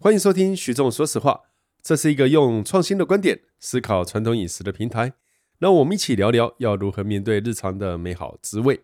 [0.00, 1.40] 欢迎收听徐仲说实话，
[1.82, 5.14] 这是一个用创新的观点思考传统饮食的平台。
[5.58, 8.80] 让我们一起聊聊要如何面对日常的美好滋味。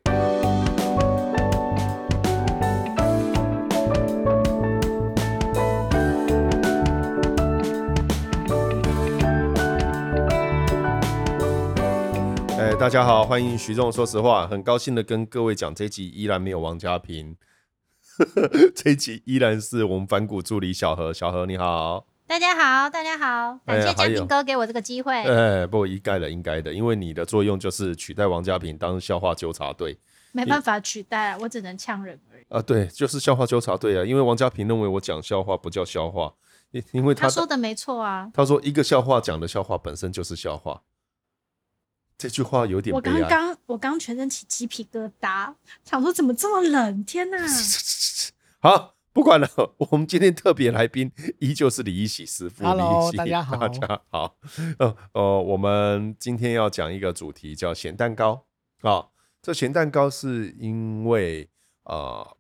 [12.59, 17.37] 哎，大家好，欢迎徐仲说实话，很高兴的跟各位讲，这集依然没有王嘉平。
[18.75, 25.13] 这一集依然是我们反骨助理小何，小何你好，大家好，大家好，感谢嘉平哥给我这个机会。
[25.13, 29.99] 哎，哎，不，应该的，应该的，因为你的作用就是取代王家平当笑话纠察队，
[30.33, 32.45] 没办法取代，我只能呛人而已。
[32.49, 36.33] 啊，对，就是笑话纠察队啊，因为王家平认为我讲笑话不叫笑话，
[36.71, 40.83] 因因为他，他说的没错啊，他说一个笑话讲的笑话本身就是笑话。
[42.17, 42.95] 这句话有点。
[42.95, 45.55] 我刚刚我刚全身起鸡皮疙瘩，
[45.85, 47.05] 想说怎么这么冷？
[47.05, 47.39] 天哪！
[48.61, 49.49] 好，不管了，
[49.91, 52.65] 我们今天特别来宾依旧是李一喜师傅。
[52.65, 54.37] Hello，大家好，大家好。
[54.79, 58.47] 呃呃，我们今天要讲一个主题叫咸蛋糕
[58.81, 59.09] 啊、哦。
[59.43, 61.51] 这咸蛋糕是因为
[61.85, 62.37] 呃，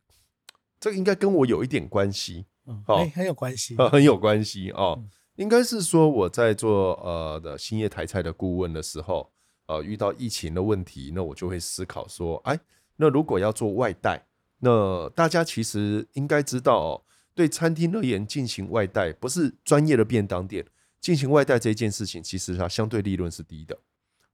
[0.81, 4.95] 这个应该跟我有一点关系，嗯、哦，很很有关系，呃、 很有关系哦。
[4.99, 9.34] 嗯、应该是说我在做呃的兴业台菜的顾问的时候。
[9.67, 12.59] 呃，遇到疫情的问题，那我就会思考说，哎，
[12.97, 14.27] 那如果要做外带，
[14.59, 17.03] 那大家其实应该知道哦，
[17.35, 20.67] 对餐厅而言进行外带不是专业的便当店
[21.01, 23.79] 进行外带这件事情，其实它相对利润是低的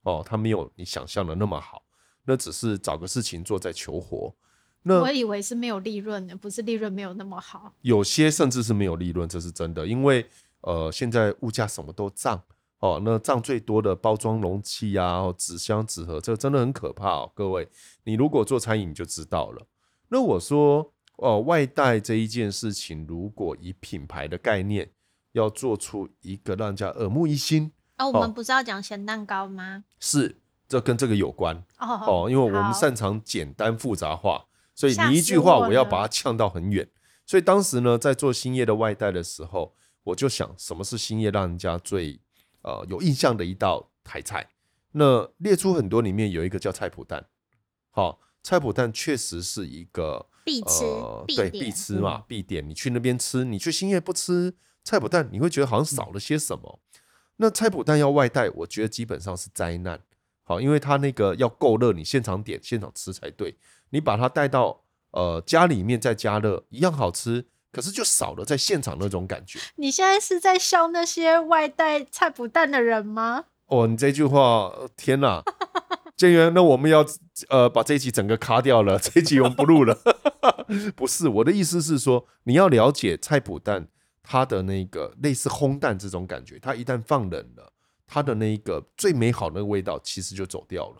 [0.02, 1.84] 哦，它没有你想象的那么好，
[2.24, 4.34] 那只是找个事情做在求活。
[4.82, 10.26] 那我以为是没有利润的，不是利润没有那么好，有些甚至是没有利润，这是真的，因为
[10.62, 12.42] 呃，现在物价什么都涨。
[12.80, 17.32] 哦，那占最多的包装容器啊，纸箱纸盒，这个真的很可怕哦。
[17.34, 17.68] 各位，
[18.04, 19.66] 你如果做餐饮你就知道了。
[20.08, 24.90] 那我说，哦，外带这一件事情，如果以品牌的概念，
[25.32, 27.70] 要做出一个让人家耳目一新。
[27.98, 29.84] 哦，我们不是要讲咸蛋糕吗？
[30.00, 31.54] 是，这跟这个有关。
[31.78, 36.88] 哦，哦，因为我们擅长简单复杂化，所以你一句话我要把它呛到很远。
[37.26, 42.18] 所以当时呢，在做兴业的外带的时候，我就想，什么是兴业让人家最
[42.62, 44.48] 呃，有印象的一道台菜，
[44.92, 47.26] 那列出很多，里面有一个叫菜脯蛋。
[47.90, 52.68] 好，菜脯蛋确实是一个必吃，呃、对，必吃嘛，嗯、必点。
[52.68, 54.54] 你去那边吃，你去兴业不吃
[54.84, 56.80] 菜脯蛋，你会觉得好像少了些什么。
[56.94, 57.00] 嗯、
[57.36, 60.00] 那菜脯蛋要外带，我觉得基本上是灾难。
[60.42, 63.56] 好，因为它那个要够热，你现场点、现场吃才对。
[63.90, 67.46] 你把它带到呃家里面再加热，一样好吃。
[67.72, 69.58] 可是就少了在现场那种感觉。
[69.76, 73.44] 你现在是在笑那些外带菜脯蛋的人吗？
[73.66, 75.42] 哦，你这句话，天哪！
[76.16, 77.06] 建元，那我们要
[77.48, 79.96] 呃把这一集整个卡掉了，这一集我们不录了。
[80.94, 83.88] 不是，我的意思是说，你要了解菜脯蛋
[84.22, 87.72] 它的那个类似烘蛋这种感觉，它一旦放冷了，
[88.06, 90.96] 它的那个最美好的味道其实就走掉了。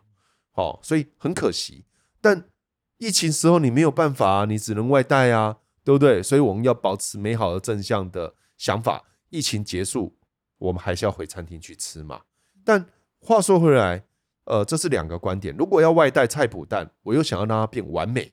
[0.53, 1.85] 好，所以很可惜。
[2.23, 2.49] 但
[2.97, 5.59] 疫情时候你没有办法啊，你只能外带啊。
[5.91, 6.23] 对不对？
[6.23, 9.03] 所以我们要保持美好的正向的想法。
[9.29, 10.17] 疫情结束，
[10.57, 12.21] 我们还是要回餐厅去吃嘛。
[12.65, 12.87] 但
[13.19, 14.05] 话说回来，
[14.45, 15.53] 呃，这是两个观点。
[15.57, 18.33] 如果要外带菜脯蛋，我又想要让它变完美，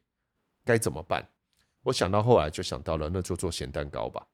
[0.64, 1.30] 该怎么办？
[1.86, 4.28] 我想到后来就想到了，那就做咸蛋糕吧。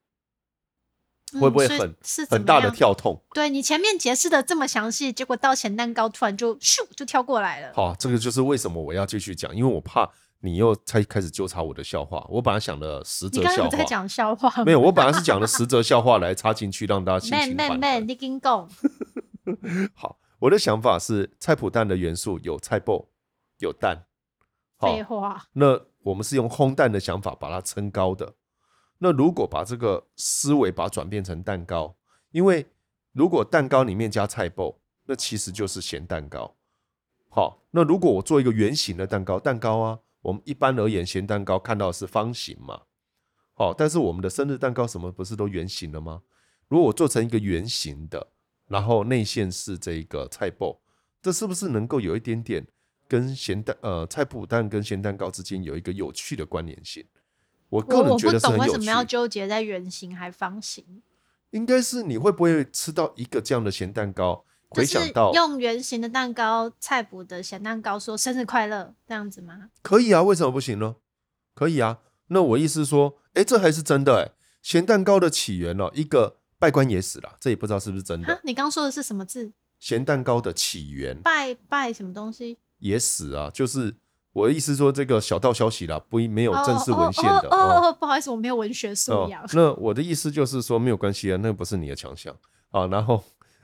[1.34, 1.96] 嗯、会不会很
[2.30, 3.24] 很大的跳痛？
[3.34, 7.74] 对，你前面解释的这么详细，结果到咸蛋糕突然就咻就跳过来了。
[7.74, 10.12] 好，这个就是为什么我要继续讲，因为我怕。
[10.46, 13.54] 你又才开始纠察我的笑话，我本来想了十则笑话。
[13.54, 14.64] 你刚刚在讲笑话？
[14.66, 18.00] 没有，我本来是讲了 十则笑话来插进去，让大家心情缓和。
[18.02, 18.70] 你跟讲。
[19.96, 23.06] 好，我的想法是菜脯蛋的元素有菜脯，
[23.60, 24.04] 有蛋。
[24.80, 25.46] 废话。
[25.54, 28.34] 那我们是用烘蛋的想法把它撑高的。
[28.98, 31.96] 那如果把这个思维把它转变成蛋糕，
[32.32, 32.66] 因为
[33.14, 34.76] 如果蛋糕里面加菜脯，
[35.06, 36.58] 那其实就是咸蛋糕。
[37.30, 40.00] 好，那如果我做一个圆形的蛋糕，蛋糕啊。
[40.24, 42.82] 我们一般而言，咸蛋糕看到的是方形嘛？
[43.56, 46.24] 哦，但是我们的生日蛋糕什么不是都圆形的吗？
[46.68, 48.32] 如果我做成一个圆形的，
[48.68, 50.80] 然后内馅是这个菜脯，
[51.22, 52.66] 这是不是能够有一点点
[53.08, 57.06] 跟咸蛋呃菜脯蛋跟咸蛋糕之间有一个有趣的关联性？
[57.70, 58.70] 我个人觉得是很有趣。
[58.70, 61.04] 我，我不懂为什么要纠结在圆形还方形？
[61.52, 64.46] 应该是你会不会吃到一个这样的咸蛋糕？
[64.74, 69.70] 回想到用圆形的蛋糕，菜谱的咸蛋糕，说生日快乐这样子吗？
[69.82, 70.96] 可以啊，为什么不行呢？
[71.54, 72.00] 可以啊。
[72.28, 74.32] 那我意思说，哎、欸，这还是真的哎、欸。
[74.62, 78.40] 咸蛋糕的起源哦，一个拜官也死了，这也不知道是不是真的。
[78.44, 79.52] 你刚说的是什么字？
[79.78, 82.58] 咸蛋糕的起源，拜拜什么东西？
[82.80, 83.94] 也死啊，就是
[84.32, 89.46] 我的意思说这个小道消息啦，不没有正式文献的哦哦哦，不好意思，我没有文学素养。
[89.52, 92.34] 那我的意思就是说没有关系啊，那不是你的强项
[92.72, 92.88] 啊。
[92.88, 93.22] 然后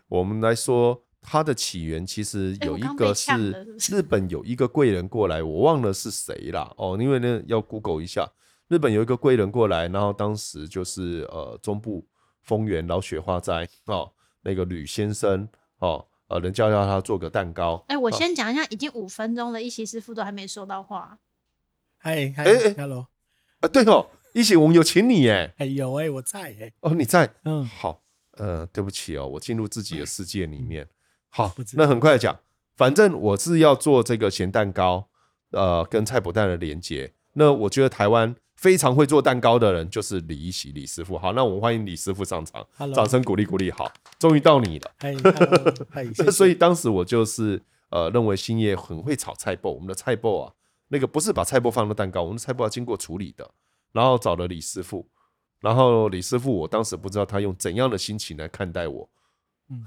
[0.09, 8.29] 我们来说它的起源，其实有一个是日本有一个贵人过来，我忘了是谁啦哦，因为呢要 Google 一下，
[8.67, 12.06] 日本有一个贵人过来，然后当时就是呃中部
[12.41, 14.11] 丰原老雪花斋哦，
[14.41, 15.47] 那个吕先生
[15.77, 16.06] 哦。
[16.29, 17.83] 呃，人家要他做个蛋糕。
[17.88, 21.17] 哎、欸，我先讲一下，已经五分钟了，一席师傅都还没说到话。
[21.97, 23.07] 嗨嗨哎，Hello，
[23.61, 28.03] 啊，对哦，一席我们有请你哎，哎有哎，我在哎，哦你在，嗯，好，
[28.39, 30.88] 呃，对不起哦，我进入自己的世界里面。
[31.30, 32.39] 好，那很快讲，
[32.75, 35.07] 反正我是要做这个咸蛋糕，
[35.51, 37.13] 呃，跟菜脯蛋的连接。
[37.33, 38.36] 那我觉得台湾。
[38.59, 41.18] 非常会做蛋糕的人就是李一喜李师傅。
[41.18, 42.94] 好，那我们欢迎李师傅上场，Hello.
[42.94, 43.71] 掌声鼓励鼓励。
[43.71, 43.89] 好，
[44.19, 44.92] 终于到你了。
[46.30, 50.51] 所以当时我就是呃认为兴业很会炒菜脯，我们的菜脯啊，
[50.89, 53.50] 那个不是把菜脯放到蛋糕，我们的菜脯要经过处理的。
[53.94, 55.07] 然后找了李师傅，
[55.59, 59.09] 然后李师傅我当时不知道他用怎样的心情来看待我。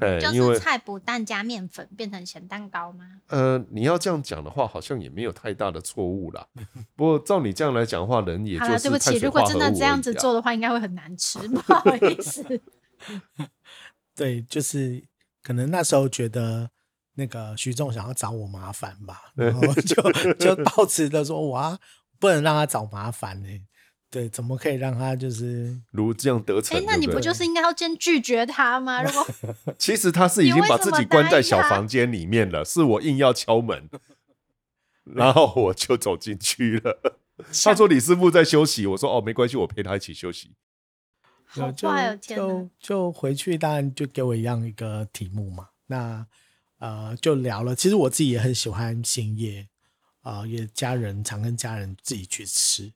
[0.00, 3.04] 嗯，就是菜脯蛋加面粉变成咸蛋糕吗？
[3.26, 6.46] 呃，你要这样讲的话，好像也没有太大的错误啦。
[6.94, 12.44] 不过照你这样来讲的话，人也就是、啊、对不起，如果真的这样子做的话，应该会很难吃， 不好意思。
[14.14, 15.02] 对，就是
[15.42, 16.70] 可能那时候觉得
[17.14, 21.76] 那个徐仲想要找我麻烦吧，然后就就抱持的说，哇，
[22.20, 23.60] 不能让他找麻烦呢、欸。
[24.12, 26.76] 对，怎么可以让他就是如这样得逞？
[26.76, 29.02] 哎，那你不就是应该要先拒绝他吗？
[29.02, 29.26] 如果
[29.78, 33.88] 其实他是已经把自己关在小房间里面了，是我硬要敲门，
[35.04, 37.00] 然后我就走进去了。
[37.64, 40.52] 他说李师傅在休息，我说哦，没关系，我陪他一起休息。
[41.46, 42.46] 好快哦，天哪！
[42.46, 45.70] 就就回去，当然就给我一样一个题目嘛。
[45.86, 46.26] 那
[46.80, 47.74] 呃，就聊了。
[47.74, 49.68] 其实我自己也很喜欢星夜
[50.20, 52.92] 啊、呃，也家人常跟家人自己去吃。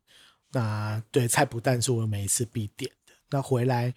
[0.56, 3.12] 那对菜脯蛋是我每一次必点的。
[3.29, 3.93] 那回来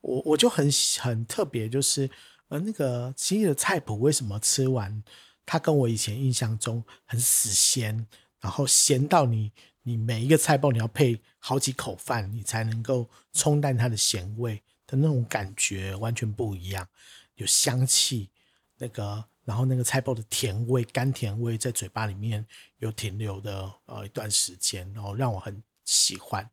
[0.00, 0.70] 我我就很
[1.00, 2.08] 很特别，就是
[2.46, 5.02] 呃那个欣叶的菜脯为什么吃完
[5.44, 8.06] 它跟我以前印象中很死咸，
[8.38, 9.50] 然后咸到你
[9.82, 16.86] 你每一个菜包你要配好几口饭，你才能够冲淡它的咸味的那种感觉完全不一样，
[17.34, 18.30] 有香气，
[18.78, 22.46] 那个然后那个菜包的甜味甘甜味在嘴巴里面
[22.78, 25.60] 有停留的呃一段时间，然后让我很。
[25.84, 26.50] 喜欢，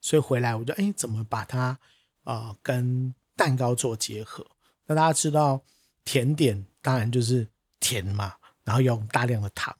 [0.00, 1.78] 所以回来我就哎，怎么把它
[2.24, 4.46] 呃跟蛋糕做结合？
[4.86, 5.62] 那大家知道
[6.04, 7.48] 甜点当然就是
[7.80, 8.34] 甜嘛，
[8.64, 9.74] 然后要用大量的糖。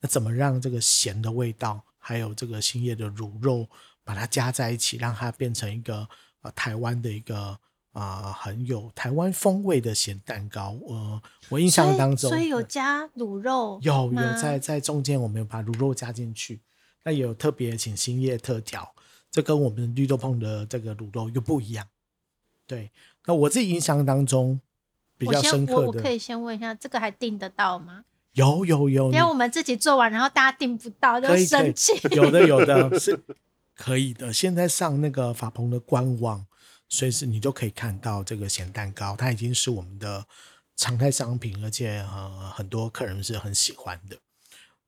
[0.00, 3.68] 那怎么让这个咸的味道，还有这个新叶的乳肉，
[4.02, 6.08] 把它加在一起，让它变成一个
[6.40, 7.58] 呃台湾的一个
[7.92, 10.78] 啊、呃、很有台湾风味的咸蛋糕？
[10.88, 16.62] 呃，我印象当中，所以，所以有加卤肉，有有在在中间，我们有把卤肉加进去。
[17.04, 18.94] 那有特别请新叶特调，
[19.30, 21.86] 这跟我们绿豆椪的这个卤肉又不一样。
[22.66, 22.90] 对，
[23.26, 24.60] 那我自己印象当中
[25.18, 28.04] 比较深刻的，我，我可以先问一下，这个还订得到吗？
[28.34, 31.94] 有有有，因为我们自己做完，然后大家订不到就生气。
[32.10, 33.18] 有的有的是
[33.74, 36.46] 可以的，现在上那个法鹏的官网，
[36.88, 40.24] 随时你都可以看到这个咸蛋糕，它已经是我们的
[40.76, 44.16] 常态商品，而且呃很多客人是很喜欢的。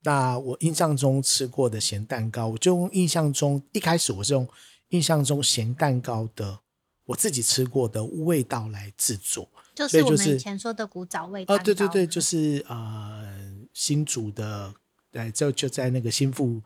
[0.05, 4.49] 那我印象中吃过的咸蛋糕，我就用印象中一开始我是用
[4.89, 6.59] 印象中咸蛋糕的
[7.05, 11.55] 我自己吃过的味道来制作，就是我们以前说的古早味道。
[11.55, 13.25] 哦，对对对，就是呃
[13.73, 14.75] 新竹的，
[15.11, 16.61] 对，就就在那个新富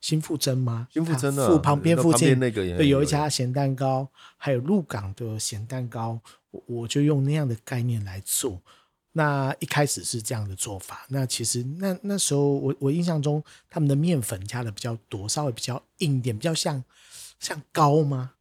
[0.00, 0.88] 新富珍吗？
[0.92, 6.20] 新富珍的富旁边附近那个有对有一家咸蛋糕，还有鹿港的咸蛋糕，
[6.50, 8.60] 我我就用那样的概念来做。
[9.12, 16.82] 那一开始是这样的做法，那其实那那时候我我印象中他们的面粉加的比较多，稍微比较硬一点，比较像
[17.38, 18.32] 像糕吗？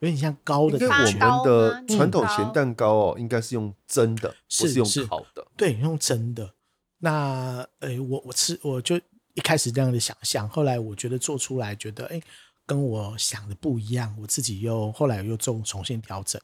[0.00, 1.18] 有点像糕的感觉。
[1.18, 5.46] 我们的传统咸蛋糕哦，应该是用蒸的，不是用烤的。
[5.56, 6.52] 对，用蒸的。
[6.98, 8.96] 那诶、欸，我我吃我就
[9.34, 12.24] 一开始这样的想象，后来我觉得做出来觉得诶、欸，
[12.64, 16.40] 跟我想的不一样，我自己又后来又重重新调整。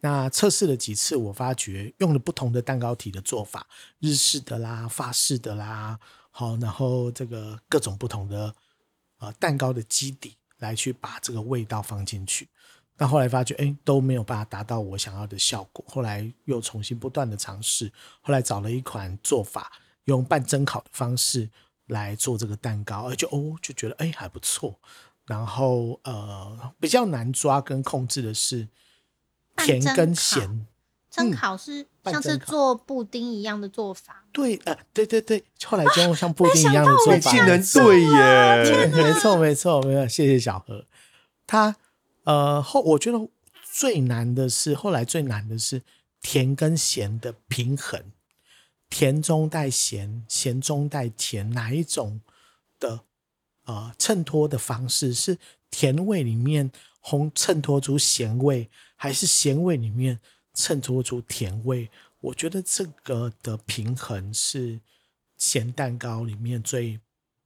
[0.00, 3.66] 那测试了几次，我发觉用了不同的蛋糕体的做法，
[3.98, 5.98] 日式的啦、法式的啦，
[6.30, 8.54] 好，然后这个各种不同的
[9.18, 12.48] 呃蛋糕的基底来去把这个味道放进去。
[12.98, 15.84] 那后来发觉，哎，都没有办法达到我想要的效果。
[15.88, 19.72] 后来又重新不断的尝试，后来找了一款做法，
[20.04, 21.50] 用半蒸烤的方式
[21.86, 24.78] 来做这个蛋糕，而且哦就觉得哎还不错。
[25.24, 28.68] 然后呃比较难抓跟控制的是。
[29.56, 30.66] 甜跟咸
[31.10, 34.24] 蒸烤是像是做布丁一样的做法。
[34.32, 37.30] 对，呃，对对对，后来就用像布丁一样的做法。
[37.30, 38.86] 竟然对耶！
[38.88, 40.84] 没错没错没错，谢谢小何。
[41.46, 41.74] 他
[42.24, 43.28] 呃后，我觉得
[43.72, 45.82] 最难的是后来最难的是
[46.20, 48.12] 甜跟咸的平衡，
[48.90, 52.20] 甜中带咸，咸中带甜，哪一种
[52.78, 53.00] 的
[53.64, 55.38] 呃衬托的方式是
[55.70, 56.70] 甜味里面
[57.06, 60.18] 烘衬托出咸味，还是咸味里面
[60.54, 61.88] 衬托出甜味？
[62.20, 64.80] 我觉得这个的平衡是
[65.36, 66.98] 咸蛋糕里面最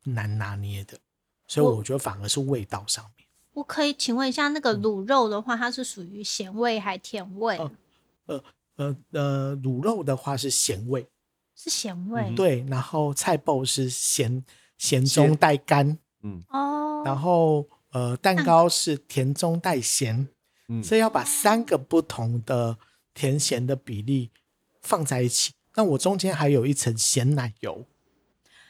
[0.05, 0.99] 难拿捏的，
[1.47, 3.29] 所以我觉得反而是味道上面。
[3.53, 7.59] 我，我可以请问一下，那个卤肉的话，它是属于咸味还甜味？
[7.59, 7.71] 呃
[8.27, 8.45] 呃
[8.77, 11.07] 呃呃，卤肉的话是咸味，
[11.55, 12.33] 是咸味。
[12.35, 14.43] 对，然后菜脯是咸
[14.79, 20.29] 咸中带甘，嗯哦，然后呃蛋糕是甜中带咸，
[20.69, 22.79] 嗯，所以要把三个不同的
[23.15, 24.31] 甜咸的比例。
[24.83, 27.85] 放在一起，那我中间还有一层咸奶油。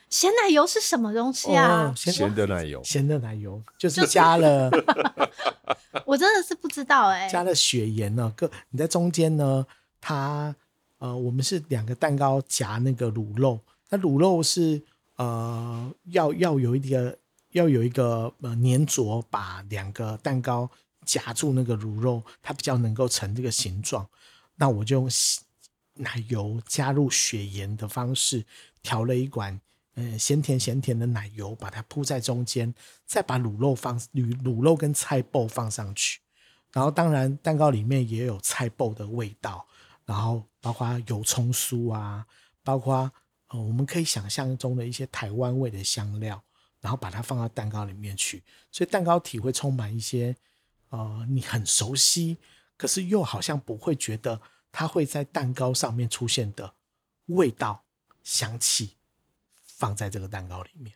[0.08, 1.94] 咸奶油是什么东西啊？
[1.96, 4.68] 咸的奶油，咸的奶油就是加了。
[6.04, 7.30] 我真的是不知道哎、欸。
[7.30, 9.64] 加了雪盐呢，各你在中间呢，
[10.00, 10.52] 它
[10.98, 14.82] 呃，我们是两个蛋糕夹那个卤肉，那卤肉是
[15.14, 17.16] 呃要要有一个
[17.52, 20.70] 要有一个呃粘着，把两个蛋糕
[21.04, 24.08] 夹住那个卤肉，它比较能够成这个形状。
[24.56, 25.10] 那我就用。
[25.94, 28.42] 奶油加入雪盐的方式
[28.80, 29.60] 调了一管，
[29.96, 32.72] 嗯，咸甜咸甜的奶油，把它铺在中间，
[33.04, 36.20] 再把卤肉放卤卤肉跟菜脯放上去，
[36.72, 39.66] 然后当然蛋糕里面也有菜脯的味道，
[40.06, 42.24] 然后包括油葱酥啊，
[42.64, 43.12] 包括
[43.48, 46.42] 呃我们可以想象中的一些台湾味的香料，
[46.80, 50.36] 然后把它放到蛋糕里面去，所以蛋糕体会充满一些
[50.88, 52.38] 呃你很熟悉，
[52.76, 54.40] 可是又好像不会觉得。
[54.72, 56.74] 它会在蛋糕上面出现的
[57.26, 57.82] 味道、
[58.22, 58.94] 香气，
[59.64, 60.94] 放在这个蛋糕里面。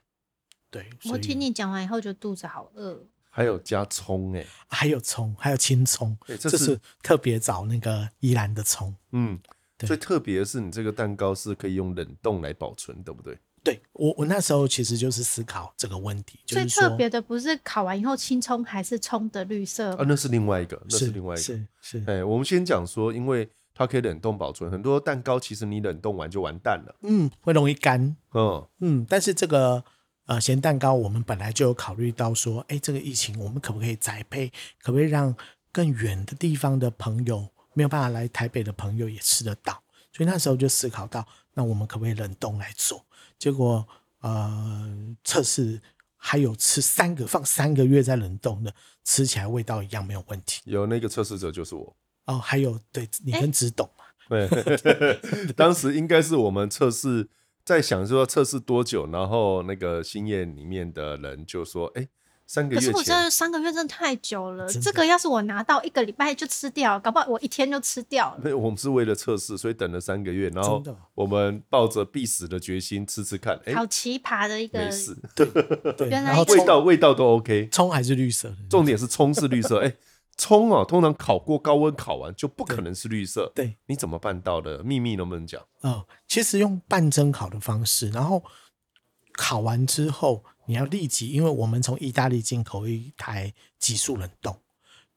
[0.70, 3.04] 对，我听你讲完以后，就肚子好饿。
[3.30, 8.94] 还有加葱哎，还有葱，还有青葱，这是，这是特别找那个宜兰的葱。
[9.10, 9.40] 嗯，
[9.76, 13.36] 最特别的是，你这个蛋糕是可以用冷冻来保存，对不对？
[13.64, 16.38] 对我，我那时候其实就是思考这个问题。
[16.46, 21.42] 最特别的不是烤完以后青葱还是葱的绿色啊，那是另外一个，那是另外一个。
[21.42, 23.50] 是是，哎、欸，我们先讲说，因为。
[23.76, 29.04] 它可以冷冻保存，很多蛋糕其实你冷冻完就完蛋了，嗯，会容易干，嗯嗯。
[29.08, 29.82] 但是这个
[30.26, 34.48] 呃咸蛋糕，我们本来就有考虑到说，哎、欸，这个疫情我们可不可以宅配？
[34.80, 35.36] 可不可以让
[35.72, 39.82] 更远的地方的朋友没有办法来台北的朋友也吃得到？
[40.12, 43.04] 所以那时候就思考到，那我们可不可以冷冻来做？
[43.38, 43.86] 结果
[44.20, 45.80] 呃测试
[46.16, 48.74] 还有吃三个放三个月在冷冻的，
[49.04, 50.62] 吃起来味道一样没有问题。
[50.64, 51.96] 有那个测试者就是我。
[52.26, 54.04] 哦，还有对你跟只懂嘛？
[54.30, 54.48] 对，
[55.54, 57.28] 当时应该是我们测试，
[57.62, 62.08] 在想说测试多久，然后那个新业里面的人就说：“哎、欸，
[62.46, 68.56] 三个月。”可是我真的三个月真的太久了，这个要是我拿到一个礼拜就吃掉，搞不好我一天就吃掉了。
[68.56, 70.82] 我们是为了测试，所以等了三个月，然后
[71.14, 73.60] 我们抱着必死的决心吃吃看。
[73.74, 75.46] 好奇葩的一个，没事，对
[75.94, 79.96] 对，原来然后味道味道都 OK，葱还是绿色的，重点是葱是绿色，哎、欸。
[80.36, 83.52] 葱啊，通常烤过高温烤完就不可能是绿色。
[83.54, 84.82] 对，你怎么办到的？
[84.82, 85.62] 秘密能不能讲？
[85.82, 88.42] 哦，其实用半蒸烤的方式，然后
[89.34, 94.58] 烤完之后，你要立即，因为我们从意大利进口一台急速冷冻，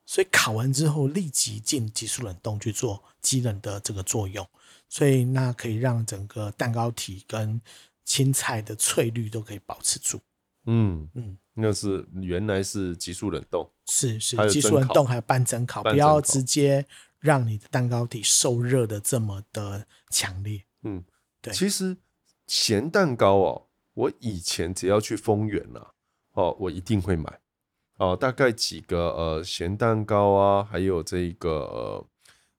[0.05, 4.47] 所以烤完之后立即进急速冷冻去做机冷的这个作用，
[4.89, 7.61] 所以那可以让整个蛋糕体跟
[8.05, 10.19] 青菜的翠绿都可以保持住。
[10.65, 11.37] 嗯嗯。
[11.59, 16.85] 那是原来是急速冷冻，是是急速冷冻，还有半蒸烤，不要直接
[17.19, 20.63] 让你的蛋糕体受热的这么的强烈。
[20.83, 21.03] 嗯，
[21.41, 21.51] 对。
[21.51, 21.97] 其实
[22.45, 23.66] 咸蛋糕哦，
[23.97, 25.95] 我以前只要去丰原了
[26.33, 27.39] 哦，我一定会买
[27.97, 28.15] 哦。
[28.15, 32.07] 大概几个呃咸蛋糕啊，还有这个呃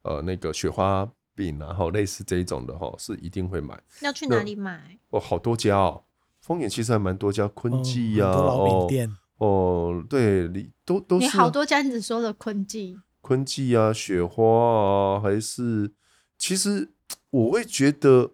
[0.02, 3.80] 呃那个雪花饼，然后类似这一种的哈，是一定会买。
[4.00, 4.98] 要去哪里买？
[5.10, 6.02] 哦，好多家哦。
[6.40, 15.92] 丰原其实还蛮多家，坤记呀，老饼店哦，哦，对，你都都是你好多家，你只说了坤记，坤记啊，雪花啊，还是
[16.36, 16.94] 其实
[17.30, 18.32] 我会觉得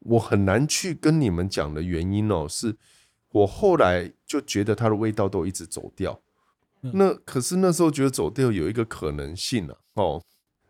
[0.00, 2.76] 我很难去跟你们讲的原因哦，是
[3.30, 6.20] 我后来就觉得它的味道都一直走掉，
[6.82, 10.22] 嗯、那可是那时候觉得走掉有一个可能性啊，哦，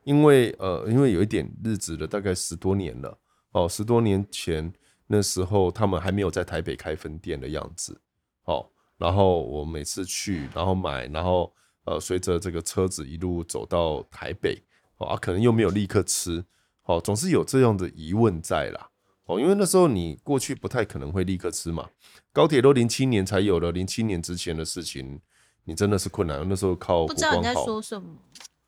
[0.05, 3.19] 因为呃，因为有一点日子了，大概十多年了，
[3.53, 4.73] 哦，十多年前。
[5.11, 7.99] 那时候他们还没有在台北开分店的样子，
[8.45, 8.69] 哦，
[8.99, 11.51] 然后我每次去，然后买，然后
[11.85, 14.63] 呃，随着这个车子一路走到台北，
[14.99, 16.45] 哦，啊，可能又没有立刻吃，
[16.83, 18.91] 哦，总是有这样的疑问在啦。
[19.29, 21.91] 哦，因为那时候你过去不太可能会立刻吃嘛，
[22.33, 25.21] 高铁都零七年才有了，零七年之前的事情，
[25.65, 26.45] 你真的是困难。
[26.49, 28.09] 那时候靠不知道你在说什么。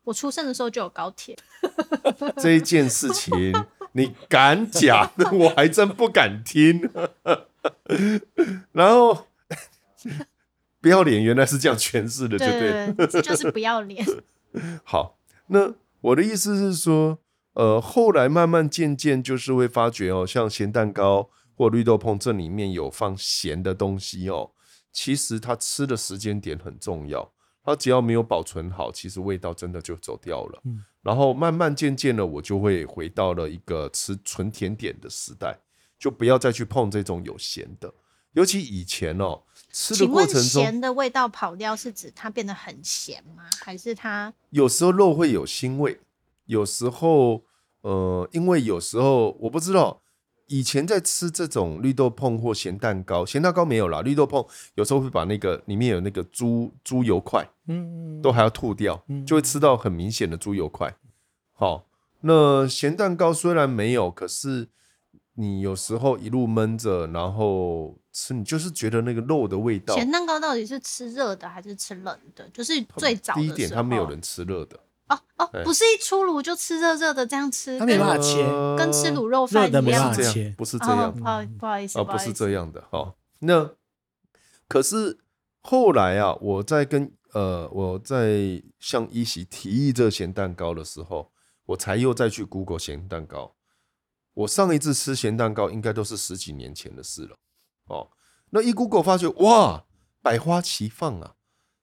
[0.03, 1.37] 我出生的时候就有高铁，
[2.41, 3.53] 这一件事情
[3.91, 6.89] 你敢讲， 我还真不敢听。
[8.71, 9.27] 然后
[10.79, 13.07] 不要脸，原来是这样诠释的，对不对？
[13.07, 14.03] 对，这就是不要脸。
[14.83, 17.19] 好，那我的意思是说，
[17.53, 24.51] 呃，后来慢慢渐渐就是会发觉哦，像咸蛋糕或绿豆椪这里面有放咸的东西哦，
[24.91, 27.31] 其实它吃的时间点很重要。
[27.63, 30.61] 它只要没有保存好，其实味道真的就走掉了。
[30.65, 35.59] 嗯，然后慢慢渐渐的，我就会回到了一个吃纯甜点的时代，
[35.99, 37.93] 就不要再去碰这种有咸的。
[38.33, 43.43] 尤其以前哦，吃的过程中，咸的味道跑掉是指它变得很咸吗？
[43.61, 45.99] 还是它有时候肉会有腥味？
[46.51, 47.43] 有时候，
[47.81, 50.01] 呃，因为有时候我不知道。
[50.47, 54.01] 以前在吃这种绿豆碰或咸蛋糕，咸蛋糕没有啦。
[54.01, 60.93] 绿豆碰有时候会把那个里面有那个猪猪油块，嗯，都还要吐掉，就会吃到很明显的猪油块。
[61.53, 61.85] 好，
[62.19, 64.67] 那咸蛋糕虽然没有，可是
[65.35, 69.95] 你有时候一路闷着，然后吃，你就是觉得那个肉的味道。
[69.95, 72.45] 咸蛋糕到底是吃热的还是吃冷的？
[72.49, 74.77] 就是最早的第一点，它没有人吃热的。
[75.11, 78.43] 哦哦，不是一出炉就吃热热的这样吃，他没办法切，
[78.77, 80.13] 跟吃卤肉饭一样。
[80.57, 83.13] 不是这样，不好不好意思，哦，不是这样的哈。
[83.39, 83.71] 那
[84.67, 85.19] 可是
[85.61, 91.31] 后来啊，我在跟呃，我在向一席提议这咸蛋糕的时候，
[91.65, 93.55] 我才又再去 Google 咸蛋糕。
[94.33, 97.35] 我上一次吃咸蛋糕应该都是十几年前的事了。
[97.87, 98.11] 哦，
[98.51, 99.83] 那一 Google 发觉哇，
[100.21, 101.35] 百花齐放啊，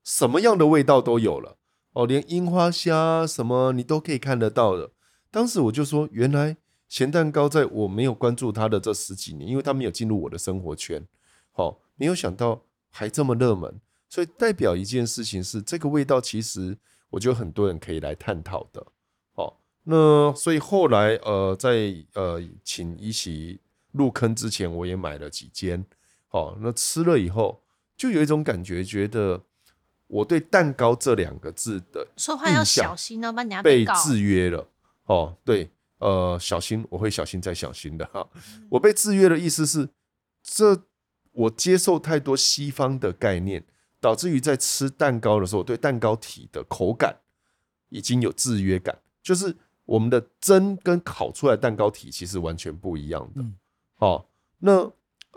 [0.02, 1.57] 什么样的味道都有了。
[1.92, 4.92] 哦，连樱花虾什么你都可以看得到的。
[5.30, 11.04] 当时我就说，原来咸蛋糕在我没有关注它的这十几年，因为它没有进入我的生活圈。
[11.50, 16.78] 好、哦，没有想到还这么热门，所以代表一件事情是，这个味道其实
[17.10, 18.86] 我觉得很多人可以来探讨的。
[19.34, 23.60] 好、哦，那所以后来呃，在呃请一起
[23.90, 25.84] 入坑之前，我也买了几间。
[26.28, 27.62] 好、哦，那吃了以后
[27.96, 29.42] 就有一种感觉，觉得。
[30.08, 34.66] 我对蛋糕这两个字的说话要小心哦，不然被制约了
[35.04, 35.36] 哦。
[35.44, 38.26] 对，呃，小心，我会小心再小心的哈。
[38.70, 39.90] 我被制约的意思是，
[40.42, 40.82] 这
[41.32, 43.62] 我接受太多西方的概念，
[44.00, 47.18] 导致于在吃蛋糕的时候，对蛋糕体的口感
[47.90, 48.98] 已经有制约感。
[49.22, 53.44] 就是我们的蒸跟烤出来的蛋糕体其实完全不一样的。
[53.94, 54.26] 好，
[54.60, 54.90] 那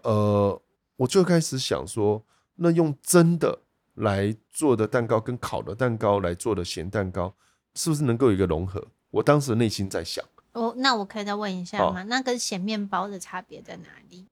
[0.03, 0.61] 呃，
[0.95, 2.23] 我就开始想说，
[2.55, 3.59] 那用蒸的。
[4.01, 7.33] 来做的蛋糕跟烤的蛋糕来做的咸蛋糕，
[7.75, 8.85] 是不是能够有一个融合？
[9.11, 12.03] 我当时内心在想，哦，那我可以再问一下吗？
[12.03, 14.25] 那跟咸面包的差别在哪里？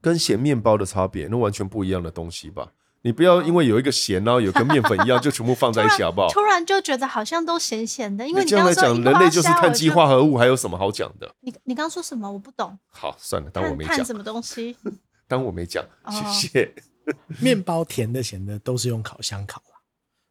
[0.00, 2.72] 跟咸面包的差别，那完全不一样的东西吧？
[3.02, 6.28] 你不要因为有一个咸，然后有跟面粉一样，就全部放在一起， 好不好？
[6.28, 11.34] 突然就觉得好像都咸咸的，因为你这样来讲，人类就是碳基化合物，还有什么好讲的？
[11.40, 12.32] 你你刚说什么？
[12.32, 12.76] 我不懂。
[12.88, 13.96] 好，算了，当我没讲。
[13.96, 14.76] 碳什么东西？
[15.28, 16.74] 当我没讲，谢谢。
[17.40, 19.76] 面包甜的、咸的都是用烤箱烤啊。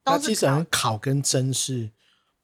[0.06, 1.90] 那其实烤跟蒸是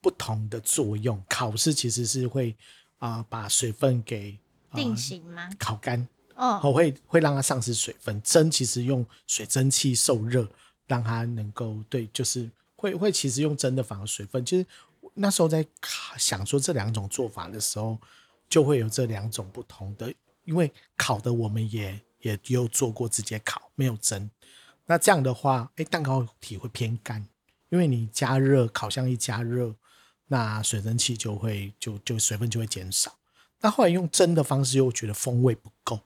[0.00, 1.22] 不同的作用。
[1.28, 2.56] 烤是其实是会
[2.98, 4.38] 啊、呃、把水分给、
[4.70, 5.48] 呃、定型吗？
[5.58, 8.20] 烤干哦，会会让它丧失水分。
[8.22, 10.48] 蒸其实用水蒸气受热，
[10.86, 14.44] 让它能够对，就是会会其实用蒸的反而水分。
[14.46, 14.64] 其实
[15.14, 15.66] 那时候在
[16.16, 17.98] 想说这两种做法的时候，
[18.48, 20.12] 就会有这两种不同的。
[20.44, 22.00] 因为烤的我们也。
[22.22, 24.30] 也有做过直接烤，没有蒸。
[24.86, 27.26] 那这样的话，哎，蛋糕体会偏干，
[27.68, 29.74] 因为你加热，烤箱一加热，
[30.26, 33.16] 那水蒸气就会就就水分就会减少。
[33.60, 36.00] 那后来用蒸的方式，又觉得风味不够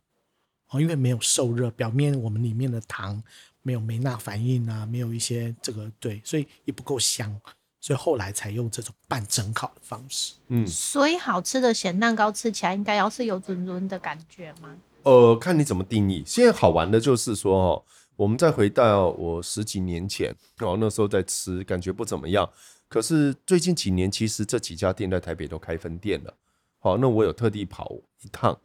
[0.68, 3.22] 哦，因为没有受热，表面我们里面的糖
[3.62, 7.40] 没有梅纳反应啊，没有一些这个对，所以也不够香，
[7.80, 10.34] 所以后来才用这种半蒸烤的方式。
[10.48, 14.76] 嗯，所以好吃的咸蛋糕吃起来应该要是有润润的感觉吗？
[15.04, 16.22] 呃，看你怎么定义。
[16.26, 17.84] 现在好玩的就是说，哦，
[18.16, 22.48] 我们再回到我十几年前，哦，那时候在吃，感觉不怎么样。
[22.88, 26.34] 可是最近几年，其实这几家店在台北都开分店了。
[26.78, 28.58] 好，那我有特地跑一趟，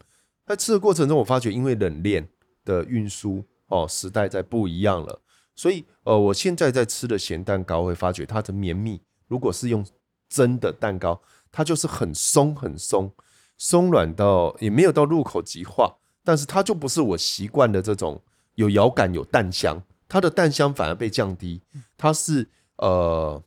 [0.46, 2.28] 在吃的过程中，我发觉因为冷链
[2.64, 5.22] 的运输，哦，时代在不一样了。
[5.56, 9.02] 所以，呃，我现在在吃的咸蛋糕，会发觉它的绵密。
[9.28, 9.86] 如果是用
[10.30, 11.22] 蒸的蛋糕，
[11.52, 13.12] 它就是很松很松，
[13.58, 15.98] 松软到也没有到入口即化。
[16.24, 18.22] 但是它就不是我习惯的这种
[18.56, 21.62] 有摇感、有蛋香，它的蛋香反而被降低。
[21.98, 23.42] 它是呃，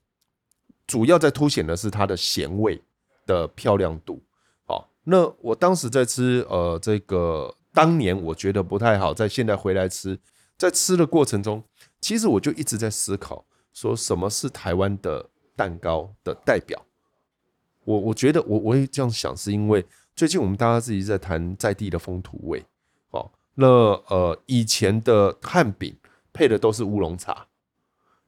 [0.87, 2.83] 主要在凸显的是它的咸味
[3.27, 4.23] 的漂亮度。
[4.67, 10.19] 好，那我当时在吃，呃，这个当年我觉得不太好，在现在回来吃，
[10.59, 11.63] 在吃的过程中，
[12.01, 16.85] 其实我就一直在思考，说什么是台湾的蛋糕的代表。
[17.85, 22.65] 我我觉得我我也这样想，是因为最近我们大家自己在谈在地的风土味，
[23.11, 25.97] 哦，那呃以前的汉饼
[26.33, 27.47] 配的都是乌龙茶，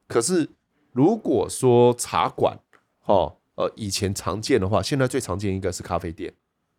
[0.09, 0.51] 可是
[0.93, 2.59] 如果说茶馆，
[3.05, 6.33] 哦，呃以前常见的话，现在最常见应该是咖啡店。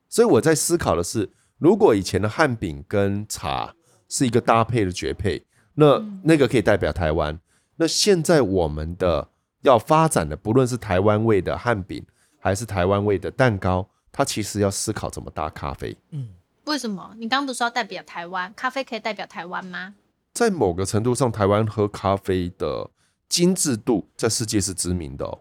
[0.10, 3.76] 所以我在思考的是，如果以前的汉饼跟茶
[4.08, 7.40] 是一个搭配的绝配，那那个可以代表台湾。
[7.78, 9.30] 那现在我们的
[9.62, 12.06] 要发展的，不论是台湾味的汉饼，
[12.40, 15.94] 还是台湾味的蛋糕，它其实要思考怎么搭咖啡。
[16.12, 16.30] 嗯，
[16.64, 17.14] 为什么？
[17.18, 18.54] 你刚刚不是说要代表台湾？
[18.56, 19.94] 咖啡可以代表台湾吗？
[20.32, 22.90] 在某个程度上，台湾喝咖啡的
[23.28, 25.40] 精致度在世界是知名的哦。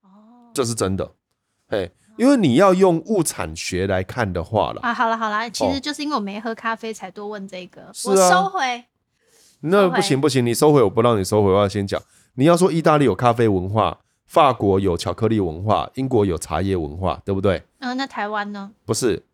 [0.00, 0.08] 哦，
[0.54, 1.12] 这是真的。
[1.68, 1.92] 嘿。
[2.16, 8.86] 因为你要用物产学来看的话了啊，好了好了，其实就是因为我没喝咖啡才多问这个，哦、我收回。
[9.60, 12.00] 那不行不行，你收回我不让你收回，我要先讲。
[12.36, 17.62] 你要说意大利有咖啡文化，法国有巧克力文化，英国有茶叶文化，对不对？
[17.86, 18.72] 嗯、呃，那台湾呢？
[18.84, 19.24] 不是，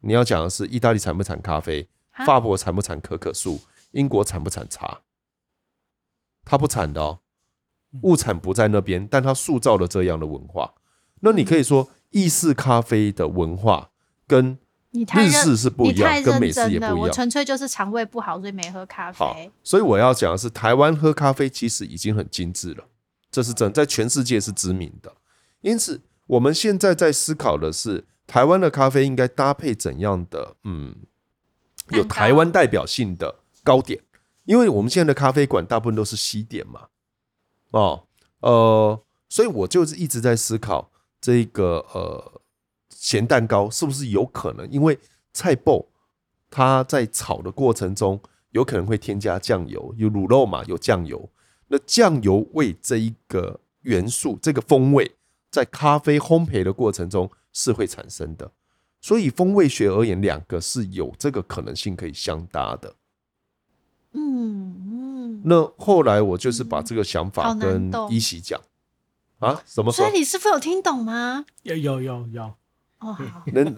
[0.00, 1.88] 你要讲的是意大利产不产咖啡，
[2.26, 3.60] 法国产不产可可树，
[3.92, 5.00] 英国产不产茶？
[6.44, 7.20] 它不产的哦，
[8.02, 10.74] 物产不在那边，但它塑造了这样的文化。
[11.20, 11.90] 那你可以说。
[12.12, 13.90] 意式咖啡的文化
[14.26, 14.58] 跟
[14.90, 16.98] 日式是不一样，跟美式也不一样。
[16.98, 19.18] 我纯粹就是肠胃不好，所以没喝咖啡。
[19.18, 22.84] 好，所以我要讲的是，台湾喝咖啡其实已经很精致了，
[23.30, 25.10] 这是真，在全世界是知名的。
[25.62, 30.96] 因此，我们现在在思考的是，台湾的咖啡应该搭配怎样的，嗯，
[31.90, 34.02] 有台湾代表性的糕点。
[34.44, 36.88] 因为我们现在的咖啡馆大部分都是西点嘛，
[37.70, 38.08] 哦，
[38.40, 40.90] 呃，所以我就是一直在思考。
[41.20, 42.42] 这个呃
[42.90, 44.68] 咸蛋糕是不是有可能？
[44.72, 44.98] 因为
[45.32, 45.86] 菜脯
[46.50, 51.30] 它在炒的过程中有可能会添加酱油，有卤肉嘛，有酱油。
[51.68, 55.12] 那酱油味这一个元素，这个风味
[55.52, 58.50] 在咖啡烘焙的过程中是会产生的。
[59.00, 62.94] 所以风味学而言，两个是有这个可能性可以相搭的。
[64.12, 65.42] 嗯嗯。
[65.44, 68.60] 那后来我就是把这个想法跟一喜讲。
[69.40, 69.60] 啊？
[69.66, 69.90] 什么？
[69.92, 71.44] 所以你师傅有听懂吗？
[71.62, 72.54] 有有有有。
[73.02, 73.42] 哦，好。
[73.46, 73.76] 能，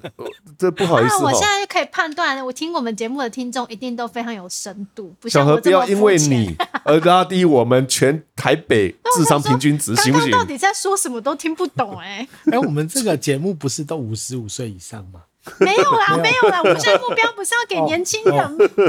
[0.59, 1.19] 这不好意思。
[1.19, 5.97] 那我现在就可以判断，我听我们节目的听众一定都非常有深度，不像我这么肤浅。
[5.97, 10.31] 小何，不要因为你 而拉低我们全台北智商平均值，行不行？
[10.31, 12.29] 到底在说什么都听不懂哎。
[12.53, 15.23] 哎，我们这个节目不是都五十五岁以上吗？
[15.61, 16.61] 没有啦，没有啦。
[16.61, 18.39] 我们现在目标不是要给年轻人。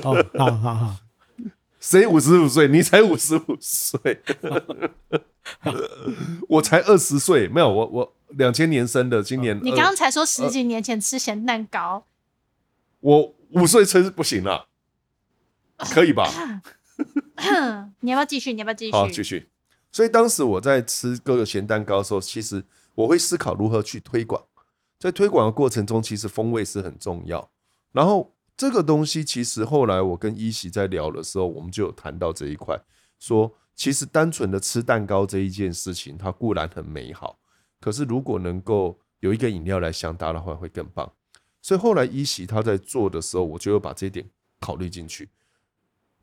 [0.04, 0.95] 哦，好好好。
[1.80, 2.67] 谁五十五岁？
[2.67, 4.21] 你才五十五岁。
[6.48, 12.06] 我才二十岁，没有我我两千年生的，今年、哦、你刚刚才说十几年前吃咸蛋糕，
[13.00, 14.68] 我五岁吃不行了，
[15.78, 16.30] 可以吧？
[18.02, 18.54] 你要不要继续？
[18.54, 18.92] 你要不要继续？
[18.92, 19.50] 好，继续。
[19.92, 22.64] 所以当时我在吃各个咸蛋糕的时候，其实
[22.96, 24.44] 我会思考如何去推广，
[25.00, 27.50] 在推广的过程中，其实风味是很重要。
[27.92, 32.80] 然后这个东西，其实后来我跟一席在聊的时候，我们就有谈到这一块，
[33.20, 33.56] 说。
[33.78, 37.38] 其实单纯的吃蛋糕这一件事情，它固然很美好，
[37.80, 41.12] 可是如果能够有一个饮料来相搭的话，会更棒。
[41.62, 44.26] 所以后来一席他在做的时候，我就有把这一点
[44.60, 45.30] 考虑进去。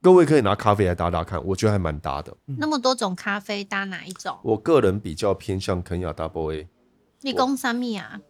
[0.01, 2.37] 各位可以拿咖啡来搭搭看，我觉得还蛮搭的。
[2.47, 4.38] 那么多种咖啡搭哪一种？
[4.43, 6.69] 我个人比较偏向肯亚 Double A。
[7.21, 8.21] 你讲什么啊？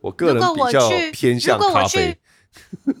[0.00, 2.18] 我个人比较偏向咖啡。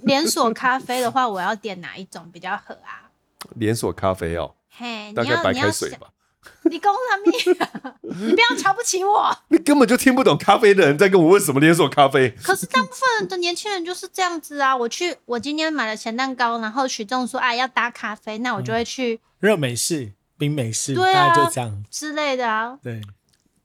[0.02, 3.10] 连锁咖啡的话，我要点哪一种比较合啊？
[3.54, 4.56] 连锁咖啡哦。
[4.68, 6.10] 嘿，大概白开水吧。
[6.70, 7.94] 你讲什么？
[8.26, 9.36] 你不要瞧不起我。
[9.48, 12.30] 你根本就听不懂咖啡的人在跟我问什么连锁咖啡。
[12.42, 14.76] 可是大部分的年轻人就是这样子啊！
[14.76, 22.78] 我去，我今天买了咸蛋糕，然后许仲说：“哎，要搭咖啡。”那我就会去热美式、冰美式，对啊，就这样之类的啊。
[22.82, 23.00] 对，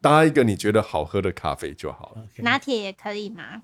[0.01, 2.23] 搭一个你觉得好喝的咖啡就好了。
[2.37, 3.61] 拿铁也可以吗？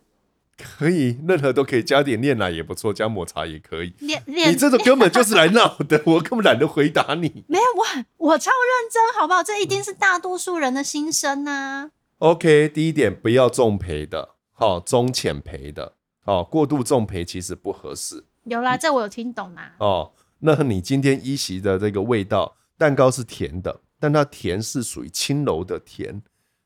[0.78, 3.94] 可以，任何都可以，加点炼奶也不错，加抹茶也可以。
[4.00, 7.46] 炼炼，你这种根本就是来闹的， 我根本懒得回答你。
[7.48, 9.42] 没有，我我超认真，好不好？
[9.42, 11.92] 这一定是大多数人的心声呐、啊。
[12.18, 15.94] OK，第一点，不要重赔的，好中浅赔的，
[16.26, 18.26] 好过度重赔其实不合适。
[18.44, 19.76] 有啦，这我有听懂啦。
[19.80, 26.22] 哦，那你今天一席的这个味道，蛋糕是甜的，但它甜是属于轻柔的甜，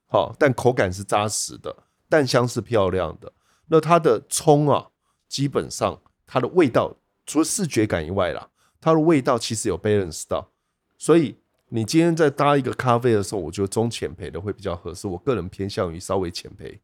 [0.07, 1.75] 好，但口感是扎实的，
[2.09, 3.31] 蛋香是漂亮的。
[3.73, 4.89] 那它的葱啊，
[5.27, 8.47] 基本上它的味道除了视觉感以外啦，
[8.79, 10.51] 它的味道其实有 balance 到，
[10.99, 11.35] 所以
[11.69, 15.07] 你今天在搭一个咖啡的时候，我觉得中浅焙的会比较合适。
[15.07, 16.77] 我个人偏向于稍微浅焙。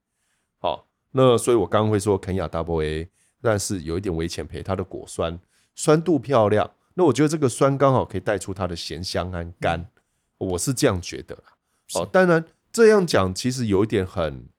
[0.58, 3.08] 好，那所以我刚刚会说肯亚 Double A，
[3.40, 5.40] 但是有一点微浅焙，它的果酸
[5.76, 6.72] 酸度漂亮。
[6.96, 9.88] 那我觉得这个酸刚好可以带出它的咸香和甘，
[10.40, 11.38] 我是这样觉得。
[11.94, 14.50] 哦，当然这样讲其实有一点很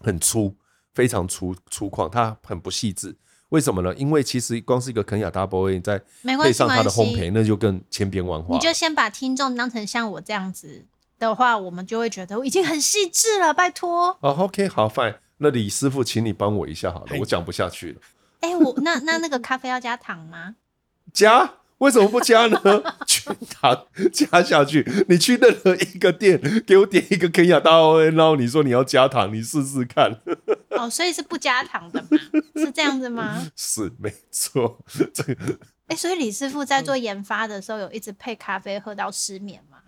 [0.00, 0.56] 很粗，
[0.96, 3.14] 非常粗粗犷，它很不细致。
[3.50, 3.94] 为什么呢？
[3.96, 8.54] 因为其实光是一个肯亚 Double A，再配上它的烘焙，那就更千变万化。
[8.54, 10.86] 你就先把听众当成像我这样子
[11.18, 13.52] 的话，我们就会觉得我已经很细致了。
[13.52, 14.16] 拜托。
[14.20, 15.16] 哦，OK，好，Fine。
[15.36, 18.00] 那李师傅，请你帮我一下好了，我讲不下去了。
[18.40, 20.56] 哎、欸，我那那那个咖啡要加糖吗？
[21.12, 21.52] 加？
[21.78, 22.58] 为什么不加呢？
[23.06, 24.86] 全糖加下去。
[25.08, 30.20] 你去任何一个店，给我点一个肯亚 Double A，然后你说你要加糖，你试试看。
[30.70, 32.08] 哦，所以是不加糖的吗？
[32.56, 33.50] 是这样子吗？
[33.54, 34.78] 是，没错。
[35.12, 35.34] 这个，
[35.88, 39.78] 哎、欸，所以李师傅在做研发的时候，有一直配咖啡喝到失眠吗？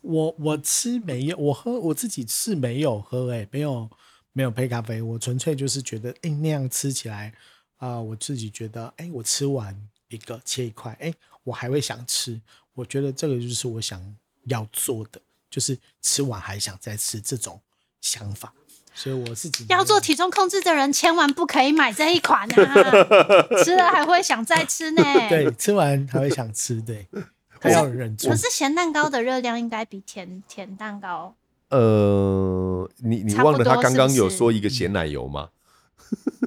[0.00, 3.88] 我我吃没有，我喝我自己是没有喝、欸，哎，没有
[4.32, 7.32] 没有配咖啡，我纯粹就是觉得，哎、欸，那样吃起来
[7.76, 9.76] 啊、呃，我自己觉得，哎、欸，我吃完
[10.08, 12.40] 一个切一块，哎、欸，我还会想吃，
[12.74, 14.00] 我觉得这个就是我想
[14.44, 17.60] 要做的，就是吃完还想再吃这种
[18.00, 18.52] 想法。
[18.94, 22.74] 所以我自己要做体重控制的人，千万不可以买这一款啊！
[23.64, 25.02] 吃了还会想再吃呢。
[25.30, 27.08] 对，吃完还会想吃，对，
[27.58, 28.28] 还要忍住。
[28.28, 31.34] 可是咸蛋糕的热量应该比甜甜蛋糕……
[31.70, 35.48] 呃，你你忘了他刚刚有说一个咸奶油吗？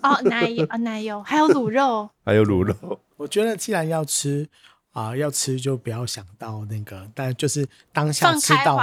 [0.03, 2.99] 哦，奶油啊，奶油，还有卤肉，还有卤肉。
[3.17, 4.47] 我觉得既然要吃
[4.95, 8.79] 啊、呃，要吃就不要想到那个，但就是当下吃到？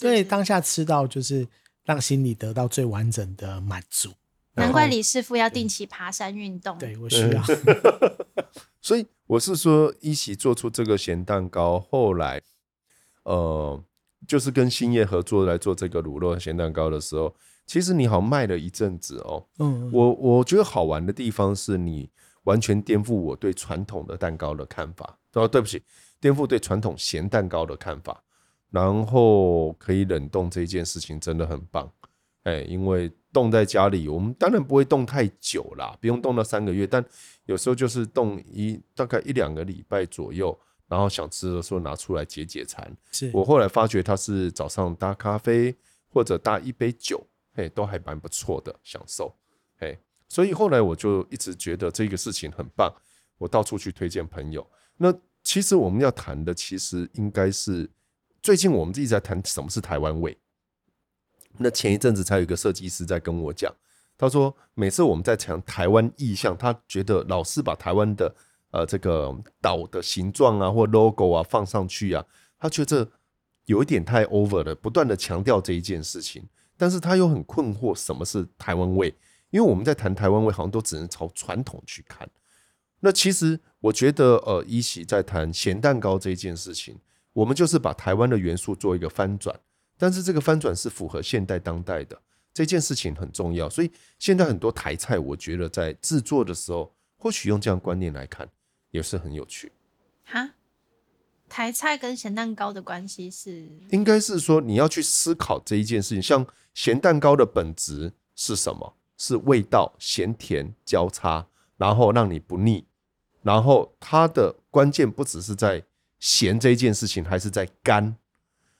[0.00, 1.46] 对，当下吃到就是。
[1.86, 4.10] 让心里得到最完整的满足。
[4.54, 6.76] 难怪李师傅要定期爬山运动。
[6.78, 7.40] 对，我需要。
[8.82, 12.42] 所以我是说，一起做出这个咸蛋糕，后来
[13.22, 13.80] 呃，
[14.26, 17.32] 就是跟兴业合作来做这个卤肉咸蛋糕的时候，
[17.64, 19.46] 其实你好卖了一阵子哦。
[19.60, 22.10] 嗯，我我觉得好玩的地方是你
[22.46, 25.16] 完全颠覆我对传统的蛋糕的看法。
[25.34, 25.80] 哦，对不起，
[26.18, 28.20] 颠覆对传统咸蛋糕的看法。
[28.68, 31.90] 然后可以冷冻这件事情真的很棒，
[32.42, 37.02] 哎，因为冻在家里，我们当然不会冻太久啦，不用冻到三个月，但
[37.44, 42.94] 有时候就是冻一大概一两个礼拜左右，然后想吃的时候拿出来解解馋。
[43.12, 45.74] 是我后来发觉它是早上搭咖啡
[46.08, 49.32] 或者搭一杯酒，哎，都还蛮不错的享受，
[49.78, 49.96] 哎，
[50.28, 52.92] 所以后来我就一直觉得这个事情很棒，
[53.38, 54.66] 我到处去推荐朋友。
[54.96, 57.90] 那其实我们要谈的，其实应该是。
[58.42, 60.38] 最近我们一直在谈什么是台湾味。
[61.58, 63.74] 那前一阵子才有一个设计师在跟我讲，
[64.16, 68.32] 他说每次我们在讲台湾意象，他觉得老是把台湾的
[68.70, 72.24] 呃这个岛的形状啊或 logo 啊放上去啊，
[72.56, 73.10] 他觉得
[73.64, 79.12] 有一点太 over 了，不断的强调这一件事情，但是他又很困惑什么是台湾味，
[79.56, 82.28] 因为我们在谈台湾味，好像都只能朝传统去看。
[83.00, 86.98] 那其实我觉得呃，一起在谈咸蛋糕这一件事情。
[87.32, 89.58] 我们就是把台湾的元素做一个翻转，
[89.96, 92.20] 但是这个翻转是符合现代当代的
[92.52, 98.46] 这件事情很重要，所以现在很多台菜，我觉得在制作的时候，或许用这样观念来看，
[98.90, 99.72] 也是很有趣。
[100.24, 100.50] 哈，
[101.48, 103.68] 台菜跟咸蛋糕的关系是？
[103.90, 108.96] 应该是说你要去思考这一件事情，像咸蛋糕的本质是什么？
[109.16, 112.86] 是味道咸甜交叉，然后让你不腻，
[113.42, 115.84] 然后它的关键不只是在。
[116.18, 118.16] 咸这一件事情还是在甘，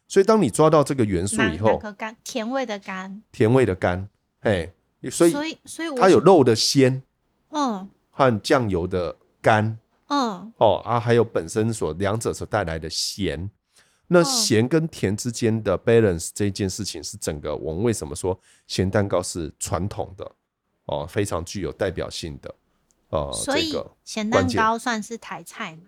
[0.09, 4.09] 所以当你抓到这个元素以后，甘甜味的甘，甜味的甘，
[4.41, 4.73] 哎，
[5.11, 7.03] 所以所以所以它有肉的鲜，
[7.51, 13.51] 嗯，和酱油的甘，嗯，哦啊，还有本身所两者所带来的咸，
[14.09, 20.33] 那咸跟甜之间的 balance 这一件事情是整个我们为什么说咸蛋糕是传统的
[20.85, 22.55] 哦，非常具有代表性的，
[23.09, 25.83] 呃，所以咸蛋糕算是台菜吗？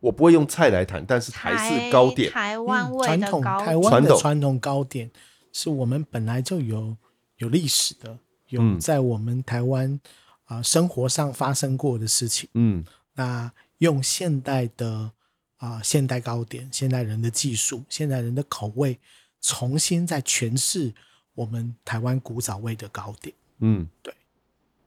[0.00, 5.10] 我不会用菜来谈，但是台式糕点，台湾味的糕点，台湾的传统糕点
[5.52, 6.96] 是我们本来就有
[7.36, 10.00] 有历史的，有在我们台湾
[10.44, 12.48] 啊、呃、生活上发生过的事情。
[12.54, 15.12] 嗯，那用现代的
[15.60, 18.98] 啊、呃、现代糕点，现代人的技术，现代人的口味，
[19.40, 20.92] 重新再诠释
[21.34, 23.32] 我们台湾古早味的糕点。
[23.60, 24.12] 嗯，对。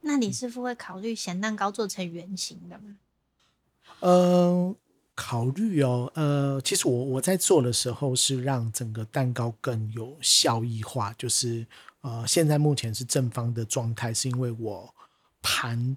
[0.01, 2.97] 那李师傅会考虑咸蛋糕做成圆形的吗？
[4.01, 4.75] 嗯、呃。
[5.15, 11.67] 考虑哦，呃，其实我我在做的时候是让整个蛋糕更有效益化，就是
[12.01, 14.91] 呃，现在目前是正方的状态，是因为我
[15.39, 15.95] 盘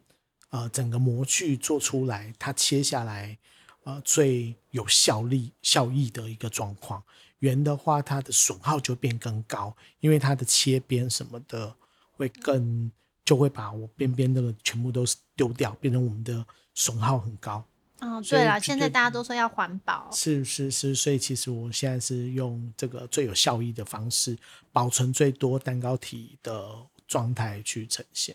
[0.50, 3.38] 呃整个模具做出来，它切下来
[3.86, 7.02] 呃最有效力效益的一个状况。
[7.38, 11.74] 圆的话，它的损耗就变更高，因为它的切边什么的
[12.10, 12.90] 会更
[13.24, 15.04] 就会把我边边那个全部都
[15.36, 16.44] 丢掉，变成我们的
[16.74, 17.64] 损耗很高。
[18.00, 24.36] 哦，对了，现在大家都说要环保，是是是，所以其实我现在是用这个最有效益的方式，
[24.72, 26.74] 保存最多蛋糕体的
[27.06, 28.34] 状态去呈现。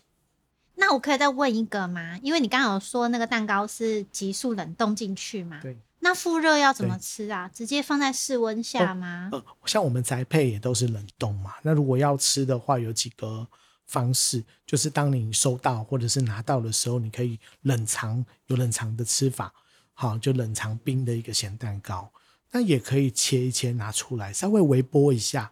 [0.82, 2.18] 那我可以再问一个吗？
[2.24, 5.60] 因为你刚刚有说那个蛋糕是急速冷冻进去嘛？
[5.62, 5.78] 对。
[6.00, 7.48] 那复热要怎么吃啊？
[7.54, 9.30] 直接放在室温下吗？
[9.32, 11.54] 哦，呃，像我们宅配也都是冷冻嘛。
[11.62, 13.48] 那如果要吃的话，有几个
[13.86, 19.54] 方式，就是当你收到或者是拿到的时候，你可以冷藏，有冷藏的吃法，
[19.94, 22.12] 好，就冷藏冰的一个咸蛋糕。
[22.50, 25.52] 那也可以切一切拿出来，稍微微波一下，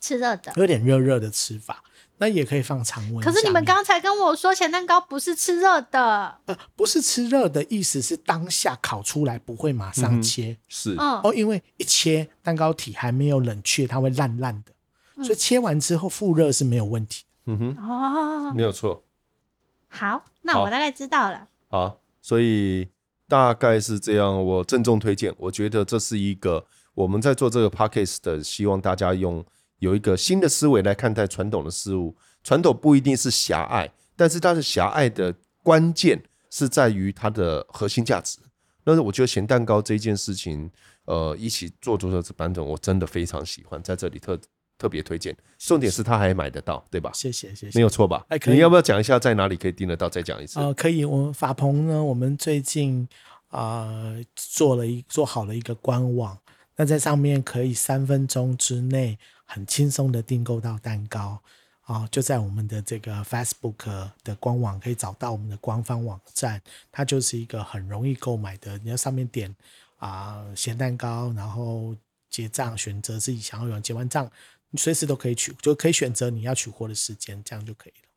[0.00, 1.84] 吃热的，有点热热的吃法。
[2.18, 3.24] 那也可以放常温。
[3.24, 14.72] 可是你们刚才跟我说咸蛋糕不是吃热的，呃，不是吃热的意思是当下烤出来不会马上切，嗯、是哦，因为一切蛋糕体还没有冷却，它会烂烂的，
[15.16, 17.24] 嗯、所以切完之后复热是没有问题。
[17.46, 19.02] 嗯哼，哦，没有错。
[19.88, 21.48] 好，那我大概知道了。
[21.68, 22.88] 好，好，所以
[23.28, 25.34] 大概是这样，我郑重推荐。
[25.36, 29.44] 我觉得这是一个我们在做这个 p a c k a g e 的，希望大家用。
[29.84, 36.20] 有一个新的思维来看待传统的事物，传统不一定是狭隘，但是它的狭隘的关键
[36.50, 38.38] 是在于它的核心价值。
[38.82, 40.70] 但是我觉得咸蛋糕这件事情，
[41.04, 44.38] 呃，一起做出的这版本，我真的非常喜欢，在这里特
[44.76, 45.36] 特别推荐。
[45.58, 47.10] 重点是它还买得到，对吧？
[47.14, 48.24] 谢谢谢谢，没有错吧？
[48.28, 50.08] 哎你要不要讲一下在哪里可以订得到？
[50.08, 50.60] 再讲一次。
[50.60, 51.04] 呃，可以。
[51.04, 53.06] 我们法鹏呢，我们最近
[53.48, 56.36] 啊、呃、做了一做好了一个官网，
[56.76, 59.18] 那在上面可以三分钟之内。
[59.46, 61.38] 很轻松的订购到蛋糕
[61.82, 66.60] 啊，就在我们的这个 Facebook 的官网可以找到我们的官方网站，
[66.90, 68.78] 它就是一个很容易购买的。
[68.78, 69.54] 你要上面点
[69.98, 71.94] 啊咸蛋糕，然后
[72.30, 74.28] 结账，选择自己想要用，结完账
[74.70, 78.08] 你随时都可以取，就可以选择你要取货的时间，这样就可以了。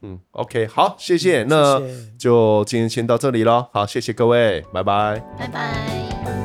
[0.00, 1.78] 嗯，OK，好，谢谢，那
[2.18, 3.68] 就今天先到这里了。
[3.74, 6.43] 好，谢谢各位，拜拜，拜拜。